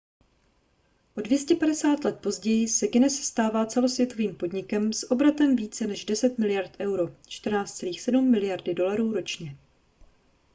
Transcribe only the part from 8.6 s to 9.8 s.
dolarů ročně